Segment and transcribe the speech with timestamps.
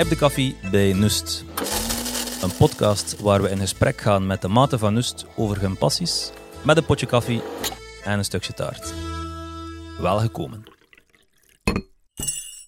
[0.00, 1.44] Heb de koffie bij Nust.
[2.42, 6.30] Een podcast waar we in gesprek gaan met de maten van Nust over hun passies,
[6.64, 7.42] met een potje koffie
[8.04, 8.94] en een stukje taart.
[9.98, 10.62] Welgekomen.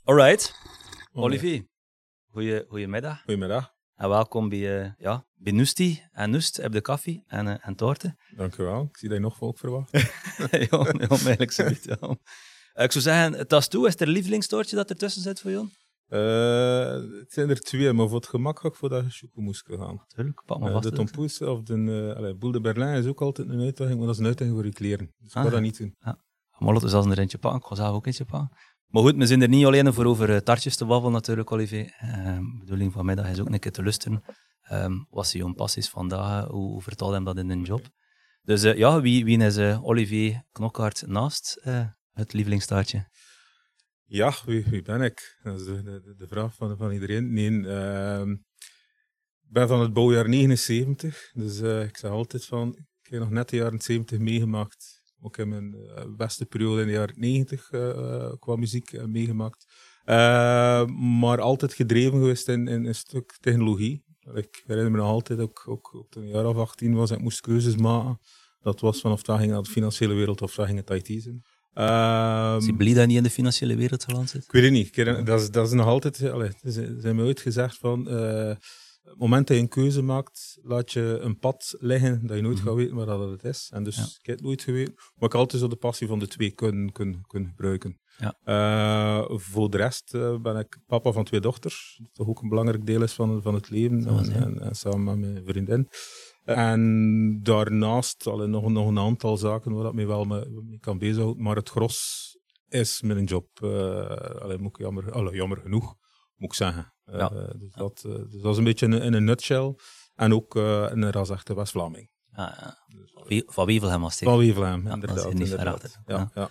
[0.05, 0.55] Alright,
[1.13, 1.67] Olivier.
[2.31, 3.21] Goeie, goedemiddag.
[3.21, 3.75] Goedemiddag.
[3.95, 6.57] En welkom bij, uh, ja, bij Nusti en Nust.
[6.57, 8.19] Heb de koffie en, uh, en taarten.
[8.37, 8.83] Dank u wel.
[8.83, 9.91] Ik zie dat je nog volk verwacht.
[10.71, 10.85] ja,
[11.19, 11.53] eigenlijk.
[11.83, 11.97] Ja.
[12.01, 12.15] Uh,
[12.85, 13.87] ik zou zeggen, tas toe.
[13.87, 15.69] Is er een lievelingstoortje dat ertussen zit voor jou?
[16.13, 20.05] Uh, het zijn er twee, maar voor het gemak ga ik voor dat moest gaan.
[20.07, 20.89] Tuurlijk, pak maar uh, vast.
[20.89, 24.15] De Tompoes of de allez, Boel de Berlin is ook altijd een uitdaging, maar dat
[24.15, 25.15] is een uitdaging voor je kleren.
[25.19, 25.95] Dus ik Ah, ga dat niet doen.
[25.99, 26.19] Ja.
[26.59, 27.61] Maar laten we zelfs een eentje pakken.
[27.61, 28.57] Ik ga zelf ook eentje pakken.
[28.87, 31.99] Maar goed, we zijn er niet alleen voor over tartjes te babbelen natuurlijk, Olivier.
[32.05, 34.23] Uh, de bedoeling van middag is ook een keer te luisteren.
[34.73, 36.47] Um, wat zijn jouw passies vandaag?
[36.47, 37.89] Hoe, hoe vertaal je dat in een job?
[38.43, 41.61] Dus uh, ja, wie, wie is uh, Olivier Knokhart naast
[42.13, 43.11] het lievelingstaartje?
[44.13, 45.39] Ja, wie, wie ben ik?
[45.43, 47.33] Dat is de, de, vraag van, van iedereen.
[47.33, 48.29] Nee, uh,
[49.41, 53.31] ik ben van het bouwjaar 79, dus uh, ik zeg altijd van, ik heb nog
[53.31, 55.01] net de jaren 70 meegemaakt.
[55.21, 59.67] Ook in mijn uh, beste periode in de jaren 90 uh, qua muziek meegemaakt.
[61.21, 64.05] maar altijd gedreven geweest in, in een stuk technologie.
[64.35, 67.77] Ik herinner me nog altijd, ook, ook, een jaar of 18 was, ik moest keuzes
[67.77, 68.19] maken.
[68.61, 71.43] Dat was van of dat ging naar de financiële wereld of ging het IT zijn.
[71.75, 74.45] Um, is blij dat niet in de financiële wereld geland zit?
[74.45, 74.97] Ik weet het niet.
[74.97, 76.31] Ik, dat, is, dat is nog altijd...
[76.31, 78.09] Allez, ze zijn me ooit gezegd van...
[78.09, 78.55] Uh,
[79.03, 82.55] het moment dat je een keuze maakt, laat je een pad liggen dat je nooit
[82.57, 82.69] mm -hmm.
[82.69, 83.71] gaat weten waar dat het is.
[83.73, 84.03] En dus ja.
[84.03, 84.95] ik heb het nooit geweten.
[84.95, 88.01] Maar ik altijd zo de passie van de twee kunnen, kunnen, kunnen gebruiken.
[88.19, 88.37] Ja.
[88.45, 91.99] Uh, voor de rest uh, ben ik papa van twee dochters.
[92.03, 94.07] Dat toch ook een belangrijk deel is van, van het leven.
[94.07, 95.89] En, en, en, samen met mijn vriendin.
[96.45, 100.99] En daarnaast allee, nog, nog een aantal zaken waar ik me wel mee, mee kan
[100.99, 101.43] bezighouden.
[101.43, 103.49] Maar het gros is mijn job.
[103.63, 105.97] Uh, allee, moet ik jammer, allee, jammer genoeg,
[106.37, 106.93] moet ik zeggen.
[107.05, 107.33] Ja.
[107.33, 109.75] Uh, dus, dat, uh, dus dat is een beetje in, in een nutshell.
[110.15, 112.11] En ook een ras-echte West-Vlaming.
[112.33, 112.77] Ah, ja.
[113.27, 114.29] Wie, van Wevelgem was het?
[114.29, 115.23] Van Wevelgem, ja, inderdaad.
[115.23, 115.99] Dat niet inderdaad.
[116.07, 116.51] Ja, ja.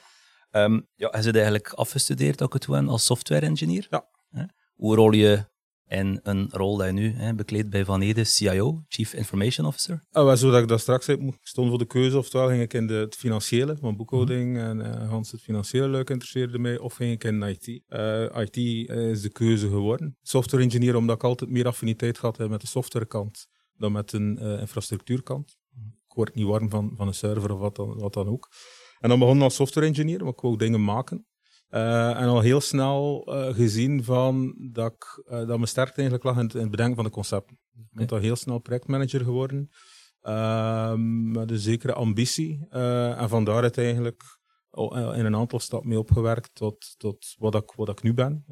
[0.51, 0.63] ja.
[0.63, 3.87] Um, ja, hij zit eigenlijk afgestudeerd ook het als software engineer.
[3.89, 4.09] Ja.
[4.73, 5.49] Hoe rol je
[5.91, 10.03] in een rol die je nu hè, bekleedt bij Van Ede, CIO, Chief Information Officer?
[10.11, 12.93] Ah, zoals ik dat straks ik stond voor de keuze, oftewel ging ik in de,
[12.93, 14.81] het financiële, van boekhouding -hmm.
[14.81, 17.67] en uh, Hans het financiële leuk interesseerde mij, of ging ik in IT.
[17.67, 18.57] Uh, IT
[18.89, 20.17] is de keuze geworden.
[20.21, 23.47] Software engineer, omdat ik altijd meer affiniteit had met de softwarekant
[23.77, 25.57] dan met een uh, infrastructuurkant.
[26.07, 28.49] Ik word niet warm van, van een server of wat dan, wat dan ook.
[28.99, 31.25] En dan begon ik als software engineer, maar ik wou dingen maken.
[31.71, 36.23] Uh, en al heel snel uh, gezien van dat, ik, uh, dat mijn sterkte eigenlijk
[36.23, 37.59] lag in het, in het bedenken van de concepten.
[37.73, 39.69] Ik ben al heel snel projectmanager geworden,
[41.31, 42.67] met een zekere ambitie.
[42.69, 44.23] en vandaar het eigenlijk
[45.15, 48.45] in een aantal stappen mee opgewerkt tot, tot wat, ik, wat ik nu ben.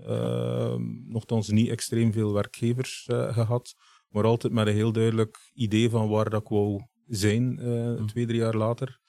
[1.07, 3.75] Nochtans niet extreem veel werkgevers gehad,
[4.09, 8.07] maar altijd met een heel duidelijk idee van waar dat ik wou zijn, mm.
[8.07, 8.99] twee, drie jaar later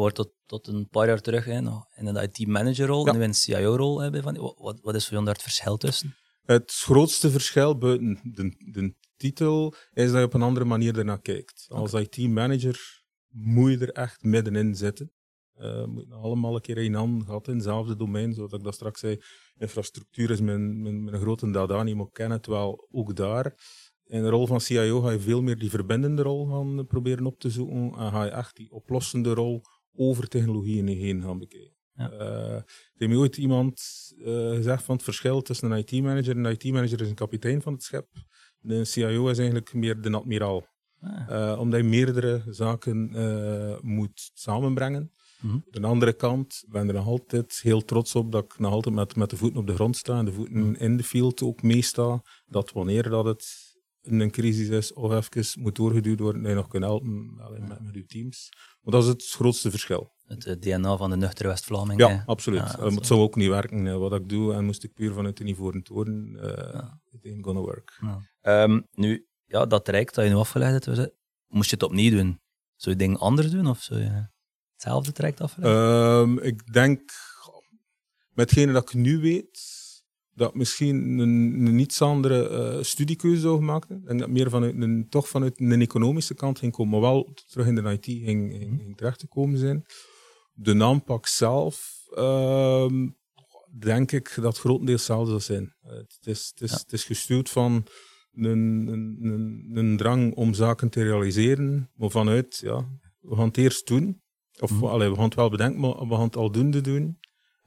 [0.00, 3.12] wordt tot, tot een paar jaar terug hè, nog in een IT-manager-rol, ja.
[3.12, 4.00] nu in een CIO-rol.
[4.00, 6.16] Hè, van, wat, wat is voor jou daar het verschil tussen?
[6.42, 11.20] Het grootste verschil buiten de, de titel is dat je op een andere manier ernaar
[11.20, 11.66] kijkt.
[11.68, 12.02] Als okay.
[12.10, 15.12] IT-manager moet je er echt middenin zitten.
[15.56, 19.00] Uh, moet allemaal een keer een hand gehad in hetzelfde domein, zoals ik dat straks
[19.00, 19.20] zei.
[19.56, 23.54] Infrastructuur is mijn, mijn, mijn grote dada niet, maar ik ken het wel ook daar.
[24.04, 27.38] In de rol van CIO ga je veel meer die verbindende rol gaan proberen op
[27.38, 29.62] te zoeken en ga je echt die oplossende rol
[29.98, 31.76] over technologieën heen gaan bekijken.
[31.94, 32.12] Ja.
[32.12, 32.20] Uh,
[32.52, 32.64] er
[32.96, 33.80] heeft ooit iemand
[34.18, 36.36] uh, gezegd van het verschil tussen een IT-manager.
[36.36, 38.06] Een IT-manager is een kapitein van het schip.
[38.58, 40.66] De CIO is eigenlijk meer de admiraal.
[41.00, 41.30] Ah.
[41.30, 43.10] Uh, omdat je meerdere zaken
[43.82, 45.12] moet samenbrengen.
[45.40, 45.52] Mhm.
[45.52, 48.72] Aan de andere kant ben ik er nog altijd heel trots op dat ik nog
[48.72, 50.74] altijd met, met de voeten op de grond sta en de voeten Mhm.
[50.74, 52.22] in de field ook meesta.
[52.46, 53.67] Dat wanneer dat het
[54.10, 57.80] een crisis is of even moet doorgeduwd worden, dat je nog kunt helpen allee, met,
[57.80, 58.48] met je teams.
[58.82, 60.12] Maar dat is het grootste verschil.
[60.26, 62.00] Het DNA van de nuchtere West-Vlaming.
[62.00, 62.60] Ja, absoluut.
[62.60, 65.12] Ja, maar het zou ook niet werken uh, wat ik doe en moest ik puur
[65.12, 66.38] vanuit de niveau het worden.
[66.42, 67.00] Uh, Ja.
[67.10, 67.98] It ain't gonna work.
[68.00, 68.20] Ja.
[68.40, 71.10] Ehm, nu, ja, dat traject dat je nu afgeleid hebt,
[71.46, 72.40] moest je het opnieuw doen?
[72.76, 74.28] Zou je dingen anders doen of zou je
[74.72, 75.82] hetzelfde traject afleiden?
[75.82, 77.00] Ehm, ik denk,
[78.28, 79.60] met hetgene dat ik nu weet,
[80.38, 84.02] dat misschien een, een iets andere eh, studiekeuze zou maken.
[84.06, 87.66] En dat meer vanuit een, toch vanuit een economische kant ging komen, maar wel terug
[87.66, 89.84] in de IT ging, ging, ging terecht te komen zijn.
[90.52, 93.08] De aanpak zelf, ehm,
[93.78, 95.74] denk ik dat grotendeels hetzelfde zal zijn.
[95.82, 96.76] Eh, het, is, het, is, Ja.
[96.76, 97.86] het is gestuurd van
[98.32, 102.88] een, een, een, drang om zaken te realiseren, maar vanuit, ja,
[103.20, 104.22] we gaan het eerst doen.
[104.60, 104.84] Of Mhm.
[104.84, 107.18] allee, we gaan het wel bedenken, maar we gaan het aldoende doen.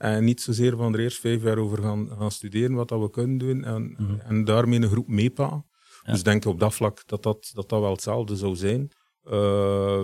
[0.01, 3.09] En niet zozeer van er eerst vijf jaar over gaan, gaan studeren wat dat we
[3.09, 4.19] kunnen doen en, Mhm.
[4.19, 5.65] en daarmee een groep meepakken.
[6.03, 6.11] Ja.
[6.11, 8.91] Dus ik denk op dat vlak dat dat, dat, dat wel hetzelfde zou zijn.
[9.23, 9.31] Eh,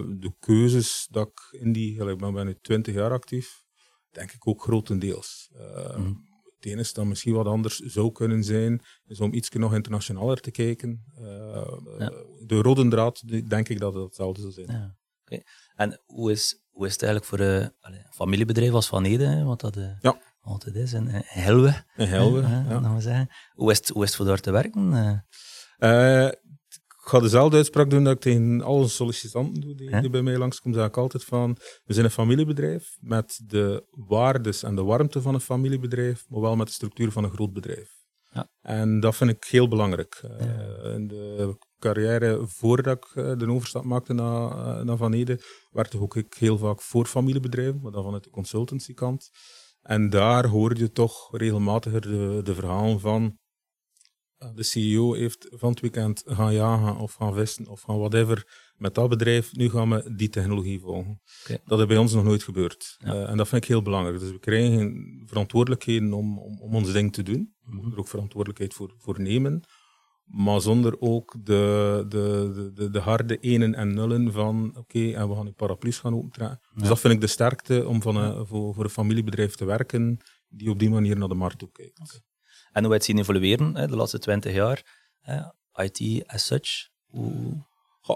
[0.08, 3.64] de keuzes dat ik in die, ik ben ben nu 20 jaar actief,
[4.12, 5.50] denk ik ook grotendeels.
[5.56, 6.14] Eh, Mhm.
[6.56, 10.52] Het enige dat misschien wat anders zou kunnen zijn, is om iets nog internationaler te
[10.52, 11.04] kijken.
[11.16, 12.12] Eh, Ja.
[12.46, 14.68] De rode draad, denk ik dat het hetzelfde zou zijn.
[14.72, 14.96] Ja.
[15.76, 19.44] En hoe is, hoe is het eigenlijk voor eh, een familiebedrijf als Van Ede, hè,
[19.44, 20.22] wat dat eh, Ja.
[20.42, 22.82] altijd is, in Helwe, Helwe, hè, ja.
[22.82, 23.30] laten we zeggen.
[23.54, 24.94] Hoe is, het, hoe is het voor daar te werken?
[25.78, 30.38] Eh, ik ga dezelfde uitspraak doen dat ik tegen alle sollicitanten doe die, bij mij
[30.38, 30.78] langskomen.
[30.80, 35.34] Zeg ik altijd van, we zijn een familiebedrijf met de waardes en de warmte van
[35.34, 37.90] een familiebedrijf, maar wel met de structuur van een groot bedrijf.
[38.32, 38.50] Ja.
[38.62, 40.22] En dat vind ik heel belangrijk.
[40.84, 45.42] In de carrière voordat ik eh, de overstap maakte naar, eh, naar Van Ede,
[45.72, 49.30] werkte ook ik heel vaak voor familiebedrijven, maar dan vanuit de consultancykant.
[49.82, 53.38] En daar hoor je toch regelmatiger de, de verhalen van
[54.44, 58.72] uh, de CEO heeft van het weekend gaan jagen of gaan vissen of gaan whatever
[58.76, 59.56] met dat bedrijf.
[59.56, 61.22] Nu gaan we die technologie volgen.
[61.66, 62.96] Dat is bij ons nog nooit gebeurd.
[62.98, 63.14] Ja.
[63.14, 64.20] Uh, en dat vind ik heel belangrijk.
[64.20, 67.56] Dus we krijgen verantwoordelijkheden om, om, om ons ding te doen.
[67.64, 69.64] We moeten er ook verantwoordelijkheid voor, voor nemen.
[70.28, 75.30] Maar zonder ook de, de, de, de, de harde enen en nullen van oké, en
[75.30, 76.60] we gaan die paraplu's gaan opentrekken.
[76.74, 80.18] Dus dat vind ik de sterkte om van een, voor, voor een familiebedrijf te werken
[80.50, 82.00] die op die manier naar de markt toe kijkt.
[82.72, 85.40] en hoe wij het zien evolueren hè, de laatste twintig jaar, hè,
[85.84, 86.90] IT as such.
[87.06, 87.66] Hoe,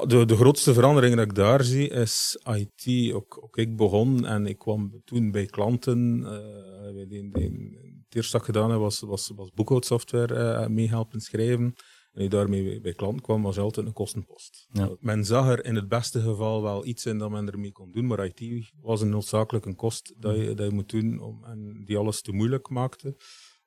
[0.07, 3.13] De, de grootste verandering dat ik daar zie is IT.
[3.13, 6.23] Ook, ook ik begon en ik kwam toen bij klanten.
[6.25, 10.67] eh, bij die, die- het eerste dat ik gedaan heb was, was, was boekhoudsoftware eh
[10.67, 11.73] mee helpen schrijven.
[12.11, 14.67] En ik daarmee bij, klanten kwam, was altijd een kostenpost.
[14.71, 14.89] Ja.
[14.99, 18.07] Men zag er in het beste geval wel iets in dat men ermee kon doen,
[18.07, 21.83] maar IT was een noodzakelijk een kost dat je, dat je moet doen om, en
[21.85, 23.15] die alles te moeilijk maakte.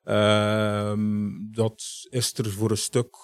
[0.03, 3.15] Ehm, dat is er voor een stuk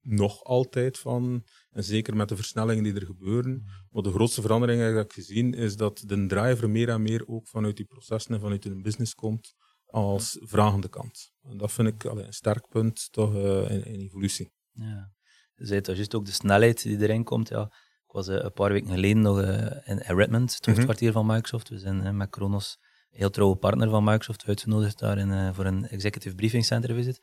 [0.00, 1.44] nog altijd van.
[1.70, 3.64] En zeker met de versnellingen die er gebeuren.
[3.90, 7.48] Maar de grootste verandering die ik gezien is dat de driver meer en meer ook
[7.48, 9.54] vanuit die processen en vanuit een business komt
[9.86, 11.32] als vragende kant.
[11.42, 14.52] En dat vind ik allee, een sterk punt toch eh, in, in evolutie.
[14.80, 15.10] Ja.
[15.54, 17.48] Je zei juist ook de snelheid die erin komt.
[17.48, 17.62] Ja.
[18.06, 21.68] Ik was eh, een paar weken geleden nog eh, in, Redmond, het hoofdkwartier van Microsoft.
[21.68, 22.76] We zijn eh, met Kronos,
[23.10, 26.94] een heel trouwe partner van Microsoft, uitgenodigd daar in, eh, voor een executive briefing center
[26.94, 27.20] visit.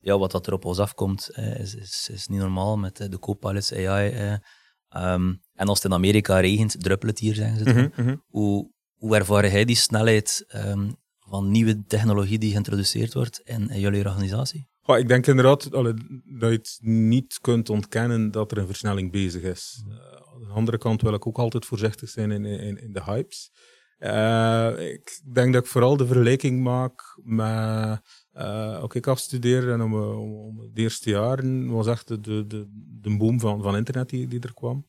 [0.00, 3.72] Ja, wat dat er op ons afkomt, is, is, is niet normaal met de co-pilots,
[3.72, 4.10] AI.
[4.10, 4.32] eh.
[4.88, 8.22] Ehm, en als het in Amerika regent, druppelt het hier, zeggen ze dan.
[8.26, 13.80] Hoe, hoe ervaar jij die snelheid ehm, van nieuwe technologie die geïntroduceerd wordt in, in
[13.80, 14.68] jullie organisatie?
[14.86, 15.94] Ja, ik denk inderdaad allee,
[16.24, 19.84] dat je het niet kunt ontkennen dat er een versnelling bezig is.
[19.88, 19.96] Eh,
[20.34, 23.52] aan de andere kant wil ik ook altijd voorzichtig zijn in, in, in de hypes.
[23.98, 28.00] Eh, ik denk dat ik vooral de vergelijking maak met...
[28.32, 32.46] eh ook ik afstudeerde en om, om, om het eerste jaren was echt de, de,
[33.00, 34.86] de, boom van, van internet die, die er kwam.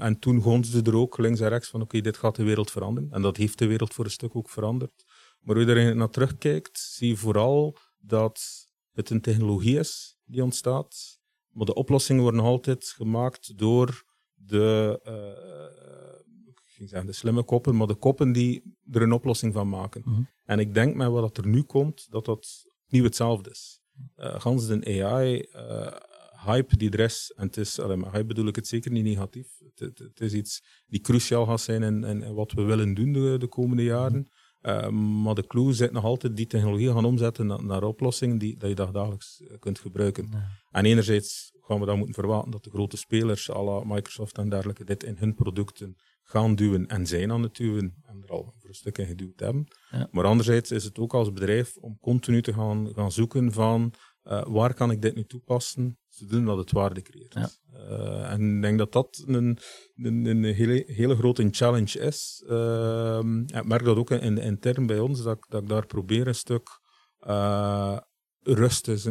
[0.00, 3.10] En toen gonsde er ook links en rechts van oké, dit gaat de wereld veranderen.
[3.12, 5.04] En dat heeft de wereld voor een stuk ook veranderd.
[5.40, 8.65] Maar hoe je er naar terugkijkt, zie je vooral dat
[8.96, 11.20] het een technologie is die ontstaat.
[11.52, 14.04] Maar de oplossingen worden altijd gemaakt door
[14.34, 19.52] de, eh, ik ging zeggen de slimme koppen, maar de koppen die er een oplossing
[19.52, 20.02] van maken.
[20.04, 20.22] Mhm.
[20.44, 23.80] En ik denk met wat er nu komt, dat dat nieuw hetzelfde is.
[24.16, 28.56] Uh, gans de AI-hype die er is, en het is, allee, maar hype bedoel ik
[28.56, 32.22] het zeker niet negatief, het, het, het is iets die cruciaal gaat zijn in, in,
[32.22, 34.28] in wat we willen doen de, de komende jaren.
[34.66, 38.56] Uh, maar de clue zit nog altijd die technologie gaan omzetten naar, naar oplossingen die
[38.56, 40.28] dat je dagelijks uh, kunt gebruiken.
[40.30, 40.48] Ja.
[40.70, 44.48] En enerzijds gaan we dan moeten verwachten dat de grote spelers, à la Microsoft en
[44.48, 48.54] dergelijke, dit in hun producten gaan duwen en zijn aan het duwen en er al
[48.58, 49.66] voor een stuk in geduwd hebben.
[49.90, 50.08] Ja.
[50.10, 53.92] Maar anderzijds is het ook als bedrijf om continu te gaan, gaan zoeken van
[54.28, 57.34] uh, waar kan ik dit nu toepassen, zodat dat het waarde creëert.
[57.34, 57.48] Ja.
[57.72, 59.58] Uh, en ik denk dat dat een,
[59.96, 62.44] een, een hele, hele grote challenge is.
[62.46, 66.34] Uh, ik merk dat ook in, intern bij ons, dat, dat ik daar probeer een
[66.34, 66.80] stuk
[67.26, 67.98] uh,
[68.40, 69.06] rust is,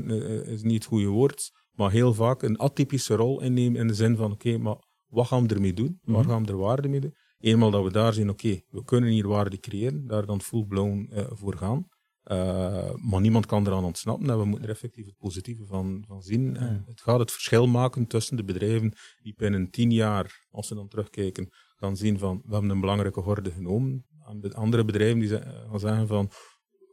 [0.45, 4.15] is niet het goede woord, maar heel vaak een atypische rol innemen in de zin
[4.15, 5.99] van oké, okay, maar wat gaan we ermee doen?
[6.01, 6.29] Waar Mhm.
[6.29, 7.15] gaan we er waarde mee doen?
[7.39, 11.57] Eenmaal dat we daar zien, oké, we kunnen hier waarde creëren, daar dan full-blown voor
[11.57, 11.87] gaan.
[12.31, 16.21] Uh, maar niemand kan eraan ontsnappen en we moeten er effectief het positieve van, van
[16.21, 16.57] zien.
[16.57, 20.75] En het gaat het verschil maken tussen de bedrijven die binnen tien jaar, als ze
[20.75, 24.05] dan terugkijken, gaan zien van we hebben een belangrijke horde genomen.
[24.27, 26.29] En de andere bedrijven die gaan zeggen van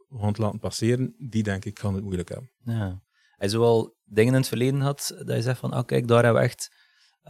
[0.07, 2.51] we gaan het laten passeren, die denk ik gaan het moeilijk hebben.
[2.63, 3.01] Ja.
[3.35, 6.41] Hij zowel dingen in het verleden had dat je zegt van ah, kijk, daar hebben
[6.41, 6.75] we echt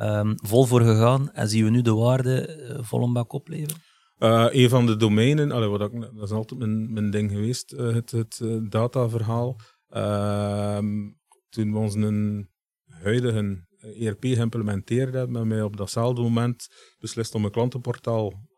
[0.02, 3.82] um, vol voor gegaan en zien we nu de waarde uh, vol een bak opleveren?
[4.24, 7.74] Uh, een van de domeinen, allee, wat ik, dat is altijd mijn, mijn ding geweest,
[7.74, 9.60] uh, het, het uh, dataverhaal.
[9.90, 11.10] Ehm,
[11.50, 12.50] toen we ons een
[12.86, 16.68] huidige ERP geïmplementeerd hebben, hebben wij op datzelfde moment
[17.00, 18.52] beslist om een klantenportaal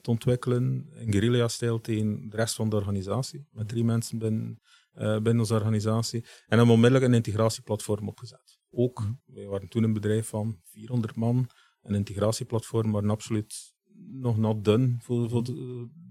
[0.00, 3.46] te ontwikkelen in guerrilla-stijl tegen de rest van de organisatie.
[3.50, 4.60] Met drie mensen binnen,
[4.92, 6.20] binnen onze organisatie.
[6.20, 8.58] En hebben onmiddellijk een integratieplatform opgezet.
[8.70, 9.12] Ook, mhm.
[9.24, 11.50] wij waren toen een bedrijf van 400 man.
[11.82, 15.44] Een integratieplatform waren absoluut nog not done voor, voor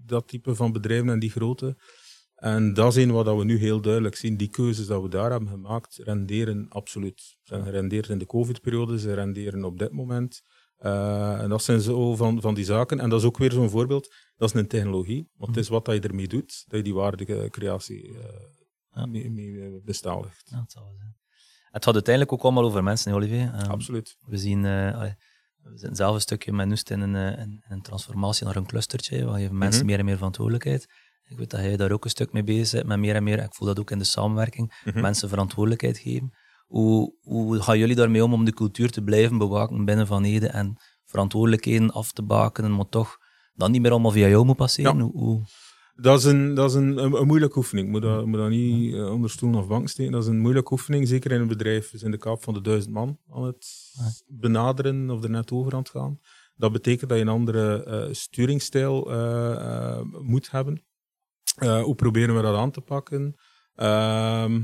[0.06, 1.76] dat type van bedrijven en die grootte.
[2.34, 4.36] En dat is een wat we nu heel duidelijk zien.
[4.36, 7.20] Die keuzes die we daar hebben gemaakt, renderen absoluut.
[7.20, 10.42] Ze zijn gerendeerd in de COVID-periode, ze renderen op dit moment.
[10.78, 13.00] Uh, en dat zijn zo van, van die zaken.
[13.00, 14.14] En dat is ook weer zo'n voorbeeld.
[14.36, 15.28] Dat is een technologie.
[15.36, 18.18] Want het is wat je ermee doet, dat je die waardecreatie uh,
[18.90, 19.06] ja.
[19.06, 20.50] mee, mee bestaldigt.
[20.50, 20.74] Ja, het,
[21.70, 23.54] het gaat uiteindelijk ook allemaal over mensen, Olivier.
[23.60, 24.16] Um, absoluut.
[24.26, 24.64] We zien...
[24.64, 25.10] Uh,
[25.62, 28.66] we zitten zelf een stukje met Nust in een, eh, in, een transformatie naar een
[28.66, 29.86] clustertje, je mensen mhm.
[29.86, 30.88] meer en meer verantwoordelijkheid.
[31.24, 33.42] Ik weet dat jij daar ook een stuk mee bezig bent, met meer en meer,
[33.42, 35.00] ik voel dat ook in de samenwerking, mhm.
[35.00, 36.32] mensen verantwoordelijkheid geven.
[36.66, 40.46] Hoe, hoe gaan jullie daarmee om om de cultuur te blijven bewaken binnen Van Ede
[40.48, 43.18] en verantwoordelijkheden af te bakenen, maar toch
[43.54, 44.96] dan niet meer allemaal via jou moet passeren?
[44.96, 45.02] Ja.
[45.02, 45.42] Hoe,
[46.00, 47.86] dat is een, dat is een, een, moeilijke oefening.
[47.86, 50.12] Ik moet dat, moet dat niet uh, onder stoel of bank steken.
[50.12, 51.90] Dat is een moeilijke oefening, zeker in een bedrijf.
[51.90, 53.66] We zijn de kaap van de duizend man aan het
[54.26, 56.18] benaderen of er net over aan het gaan.
[56.54, 60.82] Dat betekent dat je een andere uh, sturingsstijl uh, moet hebben.
[61.58, 63.34] hoe proberen we dat aan te pakken?
[63.74, 64.62] Ehm,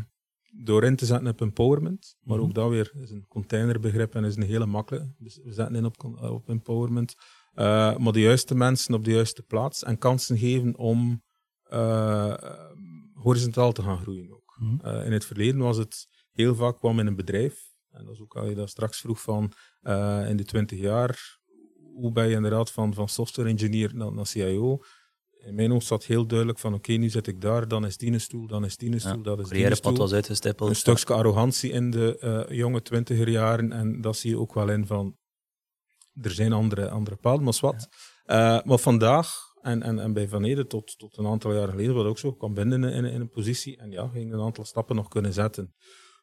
[0.50, 2.16] door in te zetten op empowerment.
[2.21, 2.55] Maar ook mhm.
[2.55, 5.14] dat weer is een containerbegrip en is een hele makkelijke.
[5.19, 7.14] Dus we zetten in op, op empowerment.
[7.99, 11.25] maar de juiste mensen op de juiste plaats en kansen geven om
[11.70, 12.35] uh,
[13.14, 14.56] horizontaal te gaan groeien ook.
[14.58, 18.20] Mm in het verleden was het heel vaak kwam in een bedrijf, en dat is
[18.20, 21.38] ook al je dat straks vroeg van uh, in de twintig jaar,
[21.94, 24.78] hoe ben je inderdaad van, van software engineer naar, naar CIO?
[25.38, 27.96] In mijn hoofd zat heel duidelijk van oké, okay, nu zit ik daar, dan is
[27.96, 29.96] die een stoel, dan is die een stoel, ja, dat is die een stoel.
[29.96, 30.68] was uitgestippeld.
[30.68, 34.68] Een stukje arrogantie in de uh, jonge twintiger jaren en dat zie je ook wel
[34.68, 35.16] in van
[36.23, 37.88] er zijn andere, andere paden, maar wat.
[38.25, 38.56] Ja.
[38.58, 41.94] Uh, maar vandaag en, en, en bij Van Ede tot, tot een aantal jaar geleden,
[41.94, 44.96] wat ook zo, kwam binnen in, in, een positie en ja, ging een aantal stappen
[44.96, 45.75] nog kunnen zetten.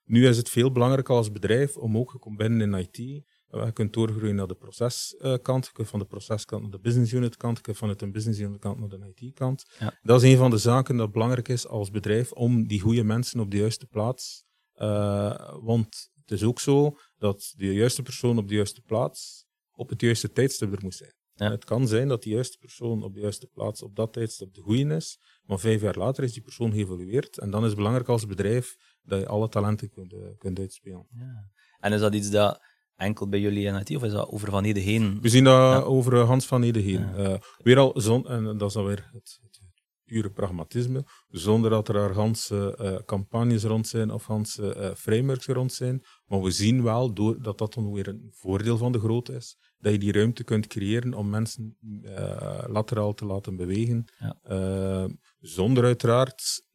[0.03, 3.93] Nu is het veel belangrijker als bedrijf om ook, je binnen in IT, je kunt
[3.93, 7.63] doorgroeien naar de proceskant, je kunt van de proceskant naar de business unit kant, je
[7.63, 9.65] kunt vanuit een business unit kant naar de IT kant.
[9.79, 9.99] Ja.
[10.01, 13.39] Dat is een van de zaken dat belangrijk is als bedrijf, om die goede mensen
[13.39, 14.45] op de juiste plaats,
[14.75, 19.45] uh, want het is ook zo dat de juiste persoon op de juiste plaats
[19.75, 21.13] op het juiste tijdstip er moet zijn.
[21.33, 24.61] Het kan zijn dat die juiste persoon op de juiste plaats op dat tijdstip de
[24.61, 27.37] goede is, maar vijf jaar later is die persoon geëvolueerd.
[27.37, 31.07] En dan is het belangrijk als bedrijf dat je alle talenten kunt, uh, kunt uitspelen.
[31.09, 31.49] Ja.
[31.79, 32.61] En is dat iets dat
[32.95, 35.21] enkel bij jullie in IT, of is dat over Van Ede heen?
[35.21, 36.99] We zien dat over Hans Van Ede heen.
[36.99, 37.17] Ja.
[37.17, 39.61] Uh, weer al, zon, en dat is dan weer het, het
[40.03, 45.73] pure pragmatisme, zonder dat er ganse uh, campagnes rond zijn of ganse uh, frameworks rond
[45.73, 46.03] zijn.
[46.25, 49.57] Maar we zien wel door, dat dat dan weer een voordeel van de grootte is,
[49.83, 55.09] dat je die ruimte kunt creëren om mensen uh, lateraal te laten bewegen, ja.
[55.39, 56.65] zonder uiteraard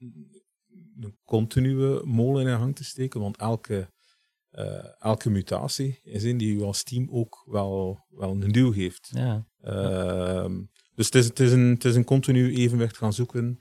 [1.00, 3.92] een continue molen in gang te steken, want elke,
[4.98, 9.10] elke mutatie is in die u als team ook wel, wel een duw geeft.
[9.12, 9.46] Ja.
[9.60, 10.62] Ehm,
[10.94, 13.56] dus het is, het is, een, het is een continu evenwicht gaan zoeken.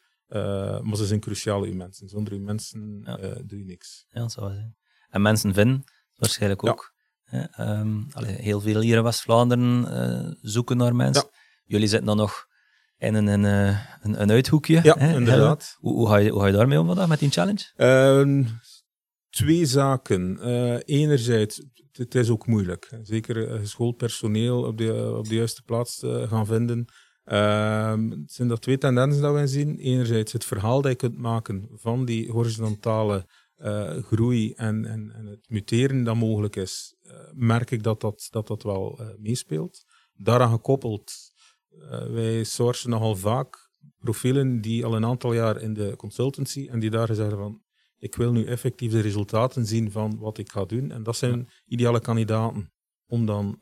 [0.81, 2.09] Maar ze zijn cruciaal, uw mensen.
[2.09, 3.17] Zonder uw mensen ja.
[3.45, 4.05] doe je niks.
[4.09, 4.75] Ja, dat zou zijn.
[5.09, 5.83] En mensen vinden,
[6.15, 6.95] waarschijnlijk ook.
[7.59, 11.27] Um, allee, heel veel hier in West-Vlaanderen uh, zoeken naar mensen.
[11.31, 11.37] Ja.
[11.65, 12.47] Jullie zitten dan nog
[12.97, 13.43] in een, een,
[14.01, 14.79] een, een uithoekje.
[14.83, 15.15] Ja, hè?
[15.15, 15.75] inderdaad.
[15.79, 17.71] Hoe, hoe, ga je, hoe ga je daarmee om vandaag met die challenge?
[17.75, 18.43] Ehm,
[19.29, 20.39] twee zaken.
[20.85, 22.89] enerzijds, het is ook moeilijk.
[23.01, 26.87] Zeker geschoold personeel op de, op de juiste plaats gaan vinden.
[27.31, 29.77] Um, het zijn er twee tendensen dat wij zien.
[29.77, 33.25] Enerzijds het verhaal dat je kunt maken van die horizontale
[33.59, 38.27] uh, groei en, en, en, het muteren dat mogelijk is, uh, merk ik dat dat,
[38.31, 39.85] dat, dat wel uh, meespeelt.
[40.13, 41.13] Daaraan gekoppeld,
[42.09, 46.89] wij sourcen nogal vaak profielen die al een aantal jaar in de consultancy en die
[46.89, 47.61] daar zeggen van
[47.97, 50.91] ik wil nu effectief de resultaten zien van wat ik ga doen.
[50.91, 52.71] En dat zijn ideale kandidaten
[53.05, 53.57] om dan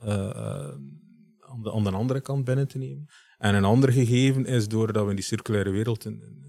[1.40, 3.08] aan de, aan de andere kant binnen te nemen.
[3.38, 6.06] En een ander gegeven is, doordat we in die circulaire wereld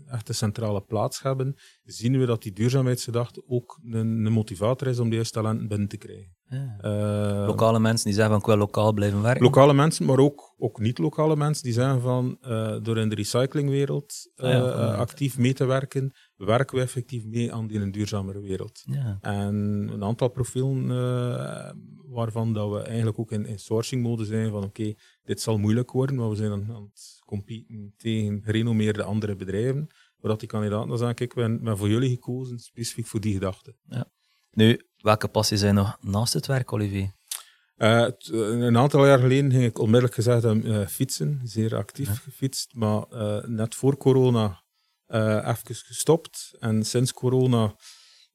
[0.06, 4.88] een, een echte centrale plaats hebben, zien we dat die duurzaamheidsgedachte ook een, een motivator
[4.88, 6.34] is om die juiste talenten binnen te krijgen.
[6.48, 6.78] Ja.
[6.82, 9.42] Uh, lokale mensen die zeggen van ik wil lokaal blijven werken.
[9.42, 14.30] Lokale mensen, maar ook, ook niet-lokale mensen die zeggen van uh, door in de recyclingwereld
[14.36, 18.82] uh, ja, actief mee te werken, werken we effectief mee aan die een duurzamere wereld.
[18.84, 19.18] Ja.
[19.20, 19.54] En
[19.92, 20.86] een aantal profielen
[22.08, 24.94] waarvan dat we eigenlijk ook in, in sourcing mode zijn van oké,
[25.24, 29.86] dit zal moeilijk worden, maar we zijn aan, aan het competen tegen gerenommeerde andere bedrijven.
[30.20, 33.76] Zodat die kandidaten dan zeggen, we hebben voor jullie gekozen, specifiek voor die gedachte.
[33.88, 34.10] Ja.
[34.50, 37.14] Nu, welke passies zijn nog naast het werk, Olivier?
[37.76, 42.14] Uh, een aantal jaar geleden ging ik onmiddellijk gezegd uh, fietsen, zeer actief ja.
[42.14, 44.64] gefietst, maar uh, net voor corona
[45.06, 46.56] even gestopt.
[46.58, 47.74] En sinds corona,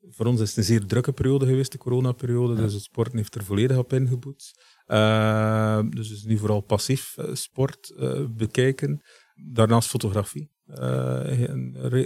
[0.09, 2.61] voor ons is het een zeer drukke periode geweest, de coronaperiode, ja.
[2.61, 4.51] dus het sporten heeft er volledig op ingeboet.
[5.89, 7.93] Dus het is nu vooral passief sport
[8.29, 9.01] bekijken.
[9.51, 10.51] Daarnaast fotografie.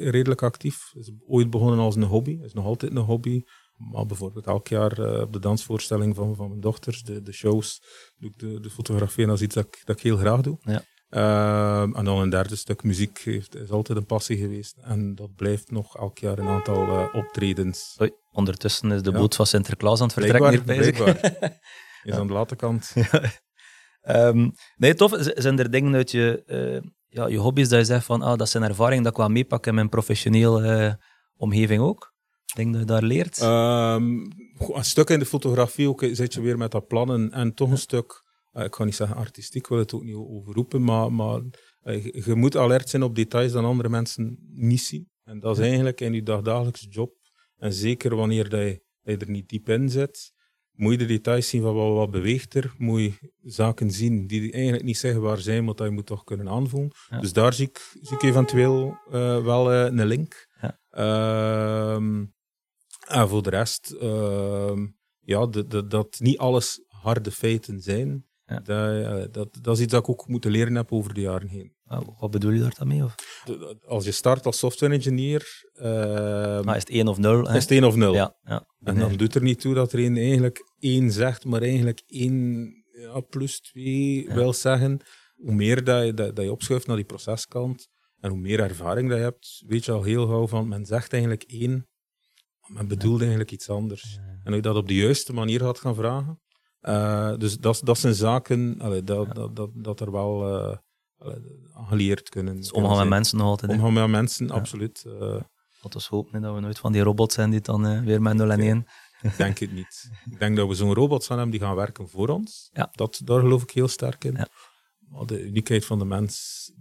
[0.10, 0.92] redelijk actief.
[0.94, 3.44] Is ooit begonnen als een hobby, is nog altijd een hobby.
[3.78, 7.82] Maar bijvoorbeeld elk jaar uh, op de dansvoorstelling van, van mijn dochters, de, de shows,
[8.18, 10.42] doe ik de, de fotografie en dat is iets dat ik, dat ik heel graag
[10.42, 10.58] doe.
[10.62, 10.84] Ja.
[11.10, 14.78] Uh, en dan een derde stuk muziek heeft, is altijd een passie geweest.
[14.82, 17.98] En dat blijft nog elk jaar een aantal uh, optredens.
[18.02, 19.18] Oei, ondertussen is de ja.
[19.18, 20.98] boot van Sinterklaas aan het vertrekken hier bezig.
[22.06, 22.94] Is aan de late kant.
[24.04, 25.12] um, nee, tof.
[25.18, 26.44] Zijn er dingen uit je,
[27.08, 29.66] ja, je hobby's dat je zegt van ah, dat zijn ervaringen dat ik wel meepak
[29.66, 31.00] in mijn professionele
[31.36, 32.14] omgeving ook?
[32.56, 33.42] denk dat je daar leert?
[33.42, 37.72] Um, een stuk in de fotografie ook zit je weer met dat plannen en toch
[37.72, 41.42] een stuk, ik ga niet zeggen artistiek, wil het ook niet overroepen, maar, maar
[41.84, 45.10] je, je, moet alert zijn op details dat andere mensen niet zien.
[45.24, 47.14] En dat is eigenlijk in je dagdagelijkse job,
[47.58, 50.34] en zeker wanneer dat je, dat je er niet diep in zit,
[50.76, 53.14] moet je de details zien van wat, wat beweegt er, moet je
[53.44, 56.92] zaken zien die eigenlijk niet zichtbaar zijn, maar dat je moet toch kunnen aanvoelen.
[57.10, 57.20] Ja.
[57.20, 60.48] Dus daar zie ik, zie ik eventueel uh, wel een link.
[60.62, 60.80] Ja.
[60.90, 62.26] Ehm,
[63.08, 64.86] en voor de rest, uh,
[65.20, 68.26] ja, de, de, dat niet alles harde feiten zijn.
[68.46, 68.60] Ja.
[68.60, 71.75] Dat, dat, dat is iets dat ik ook moeten leren heb over de jaren heen.
[72.20, 73.04] Wat bedoel je daar dan mee?
[73.04, 73.16] Of?
[73.86, 75.64] Als je start als software engineer.
[75.76, 75.84] Uh,
[76.62, 77.50] maar is het 1 of 0?
[77.50, 78.14] Is het 1 of 0.
[78.14, 78.68] Ja, ja.
[78.84, 82.86] En dan doet er niet toe dat er een eigenlijk 1 zegt, maar eigenlijk 1
[82.92, 85.00] ja, plus 2 wil zeggen.
[85.36, 87.88] Hoe meer dat je, dat, dat je opschuift naar die proceskant
[88.20, 91.14] en hoe meer ervaring dat je hebt, weet je al heel gauw van men zegt
[91.14, 91.88] eigenlijk 1
[92.68, 94.18] men bedoelde eigenlijk iets anders.
[94.18, 96.40] En hoe je dat op de juiste manier gaat gaan vragen.
[96.82, 100.78] Uh, dus dat, dat zijn zaken allee, dat, dat, dat, dat er wel uh,
[101.74, 102.56] geleerd kunnen.
[102.56, 103.72] Dus omgaan met mensen nog altijd.
[103.72, 105.04] Omgaan met mensen, absoluut.
[105.08, 105.40] Uh,
[105.82, 108.52] Laten we hopen dat we nooit van die robots zijn die dan weer met 0
[108.52, 108.88] en 1.
[109.22, 110.10] Ik denk het niet.
[110.32, 112.70] Ik denk dat we zo'n robots gaan hebben die gaan werken voor ons.
[112.74, 112.90] Ja.
[112.92, 114.36] Dat, daar geloof ik heel sterk in.
[114.36, 114.48] Ja.
[115.00, 116.72] Maar de uniekheid van de mens,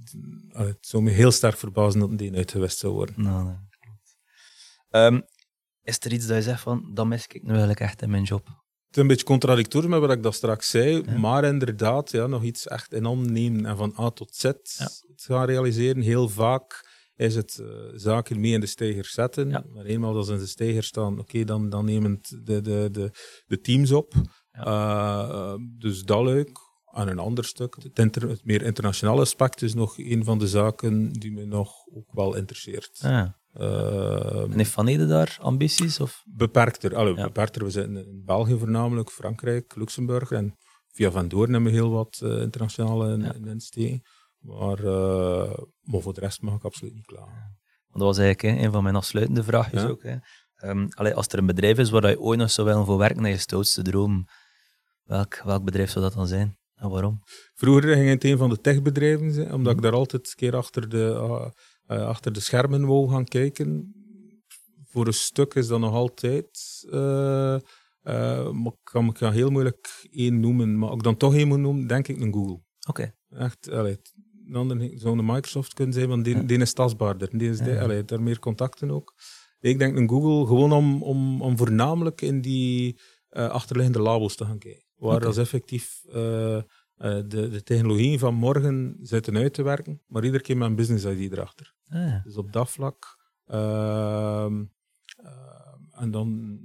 [0.48, 3.22] het zou me heel sterk verbazen dat die uitgewist zou worden.
[3.22, 3.56] Nou, nee.
[5.04, 5.24] Um,
[5.82, 8.22] is er iets dat je zegt van, dat mis ik nu eigenlijk echt in mijn
[8.22, 8.63] job?
[8.94, 12.42] Het is een beetje contradictorisch met wat ik dat straks zei, maar inderdaad, ja, nog
[12.42, 14.88] iets echt enorm nemen en van A tot Z ja.
[15.16, 16.02] gaan realiseren.
[16.02, 20.32] Heel vaak is het uh, zaken mee in de steiger zetten, maar eenmaal dat ze
[20.32, 23.10] in de steiger staan, oké, dan, dan nemen de, de, de,
[23.46, 24.14] de teams op.
[24.52, 26.58] Uh, dus dat leuk.
[26.92, 30.48] En een ander stuk, het, inter, het, meer internationale aspect, is nog een van de
[30.48, 32.98] zaken die me nog ook wel interesseert.
[33.00, 33.38] Ja.
[33.60, 36.00] Uh, en heeft Van Ede daar ambities?
[36.00, 36.22] Of?
[36.26, 36.96] Beperkter.
[36.96, 37.24] Allee, ja.
[37.24, 37.64] beperkter.
[37.64, 40.30] We zitten in België voornamelijk, Frankrijk, Luxemburg.
[40.30, 40.56] En
[40.92, 43.34] via Van Doorn hebben we heel wat uh, internationale ja.
[43.50, 44.02] insteken.
[44.38, 47.58] Maar, uh, maar voor de rest mag ik absoluut niet klagen.
[47.90, 49.88] Dat was eigenlijk hè, een van mijn afsluitende vraagjes ja.
[49.88, 50.02] ook.
[50.02, 50.16] Hè.
[50.68, 53.22] Um, allee, als er een bedrijf is waar je ooit nog zou willen voor werken
[53.22, 54.24] naar je stoutste droom,
[55.02, 56.58] welk, welk bedrijf zou dat dan zijn?
[56.74, 57.22] En waarom?
[57.54, 60.88] Vroeger ging het een van de techbedrijven zijn, omdat ik daar altijd een keer achter
[60.88, 61.52] de
[61.88, 63.94] uh, achter de schermen wou gaan kijken.
[64.84, 66.84] Voor een stuk is dat nog altijd.
[66.86, 67.58] Uh,
[68.02, 70.78] uh, maar ik kan me heel moeilijk één noemen.
[70.78, 72.52] Maar ik dan toch één moet noemen, denk ik een Google.
[72.52, 72.62] Oké.
[72.88, 73.14] Okay.
[73.28, 73.98] Echt, allee,
[74.46, 76.42] dan zou een Microsoft kunnen zijn, want die, ja.
[76.42, 77.38] die is tastbaarder.
[77.38, 79.14] Die is allee, daar meer contacten ook.
[79.60, 84.58] Ik denk een Google gewoon om, om, om voornamelijk in die achterliggende labels te gaan
[84.58, 84.84] kijken.
[84.94, 85.26] Waar okay.
[85.28, 86.02] dat effectief
[86.98, 90.68] uh, uh, de, de technologieën van morgen zitten uit te werken, maar iedere keer met
[90.68, 91.74] een business ID erachter.
[91.88, 92.24] Ah.
[92.24, 93.22] Dus op dat vlak.
[93.46, 94.50] Uh, uh,
[95.90, 96.58] en dan,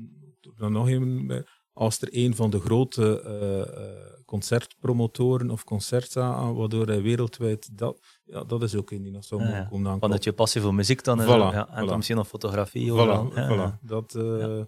[0.55, 7.01] dan nog even, als er een van de grote uh, concertpromotoren of concerten, waardoor hij
[7.01, 9.63] wereldwijd dat, ja, dat is ook in die nog zo ja.
[9.63, 11.87] komen Want dat je passie voor muziek dan voilà, ja, en voilà.
[11.87, 12.91] dan misschien nog fotografie.
[12.91, 13.79] Voilà, ja, voilà.
[13.81, 14.61] Dat, uh,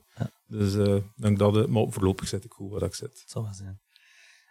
[0.48, 3.00] Dus uh, denk dat, maar voorlopig zit ik goed waar ik.
[3.00, 3.80] Dat zal wel zijn.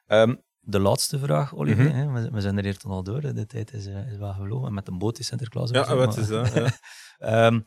[0.06, 1.94] Um, de laatste vraag, Olivier.
[1.94, 2.32] Mm -hmm.
[2.32, 3.20] we, zijn er hier toch al door.
[3.20, 4.74] De tijd is, uh, is wel gelopen.
[4.74, 5.70] Met een boot is Sinterklaas.
[5.70, 6.52] Ja, wat is dat?
[7.18, 7.46] Ja.
[7.46, 7.64] um,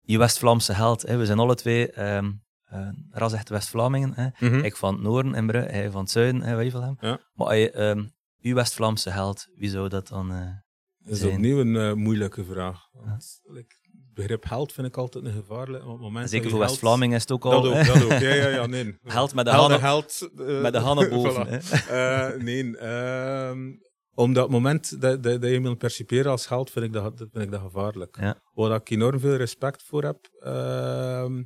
[0.00, 1.02] je West-Vlaamse held.
[1.02, 1.16] Hè.
[1.16, 4.34] We zijn alle twee um, uh, ras echt West-Vlamingen.
[4.38, 4.64] Mm -hmm.
[4.64, 6.96] Ik van het noorden in Brugge, hij van het zuiden, hè, weet je hem.
[7.00, 7.18] Ja.
[7.32, 10.50] Maar je, um, uw West-Vlaamse held, wie zou dat dan uh,
[10.98, 12.88] Dat is opnieuw een uh, moeilijke vraag.
[12.92, 13.52] Want, ja.
[13.52, 13.74] like,
[14.14, 15.84] begrip held vind ik altijd een gevaarlijk.
[15.84, 17.66] Moment Zeker voor West-Vlaming is het ook Dat al...
[17.78, 18.10] ook, dat ook.
[18.10, 18.96] Ja, ja, ja, nee.
[19.02, 20.28] Held met de hannen, held.
[20.38, 21.46] eh, met de hannen boven.
[21.46, 21.62] voilà.
[21.88, 23.72] Eh, nee, ehm,
[24.14, 27.28] omdat het moment dat, dat, dat je iemand perciperen als held, vind ik dat, dat,
[27.32, 28.16] vind ik dat gevaarlijk.
[28.20, 28.40] Ja.
[28.52, 30.18] Waar ik enorm veel respect voor heb.
[30.40, 31.42] ehm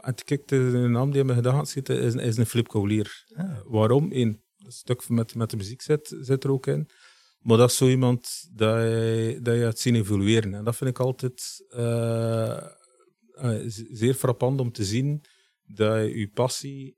[0.00, 0.56] en kijk, de,
[0.88, 3.24] naam die in mijn gedachten zit, is, is een Flip Coulier.
[3.36, 3.58] Ah.
[3.64, 4.08] Waarom?
[4.12, 6.88] Eén, een stuk met, met de muziek zit, zit er ook in.
[7.38, 10.54] Maar dat is zo iemand dat je, dat je hebt zien evolueren.
[10.54, 12.66] En dat vind ik altijd eh,
[13.90, 15.24] zeer frappant om te zien
[15.64, 16.96] dat je je passie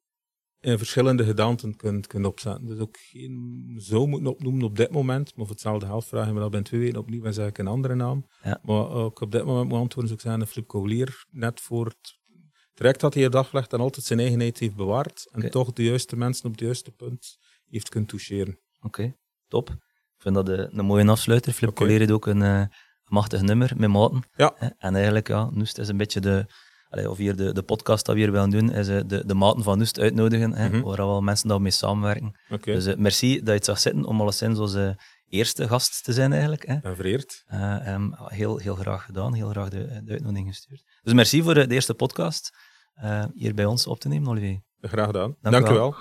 [0.61, 2.67] in verschillende gedaanten kunt, kunt opzetten.
[2.67, 6.41] Dus ook geen zo moeten opnoemen op dit moment, maar voor hetzelfde geld vragen we
[6.41, 8.27] dat binnen twee weken opnieuw en zeg ik een andere naam.
[8.43, 8.61] Ja.
[8.63, 12.19] Maar ook op dit moment moet antwoorden, zou ik zeggen, Flip net voor het
[12.75, 15.85] traject dat hij op dag legt en altijd zijn eigenheid heeft bewaard en toch de
[15.85, 18.59] juiste mensen op het juiste punt heeft kunnen toucheren.
[18.81, 19.17] Oké,
[19.49, 19.77] top.
[20.21, 21.53] Ik vind dat een, een mooie afsluiter.
[21.53, 22.63] Flip heeft ook een eh,
[23.05, 24.23] machtig nummer met maten.
[24.37, 24.75] Ja.
[24.79, 26.47] En eigenlijk, ja, Noest is een beetje de...
[26.89, 29.35] allee, of hier de, de podcast dat we hier willen doen, is eh, de, de
[29.35, 30.81] maten van Noest uitnodigen, hè, Mhm.
[30.81, 32.41] waar wel mensen dat mee samenwerken.
[32.61, 36.33] Dus eh, merci dat je het zag zitten om alleszins onze eerste gast te zijn
[36.33, 36.67] eigenlijk.
[36.67, 36.79] Hè.
[36.81, 37.43] ben vereerd.
[37.47, 40.83] Ehm, heel, heel graag gedaan, heel graag de, de uitnodiging gestuurd.
[41.03, 42.51] Dus merci voor de, eerste podcast
[43.35, 44.61] hier bij ons op te nemen, Olivier.
[44.81, 45.37] Graag gedaan.
[45.41, 45.95] Dank u Dank u wel.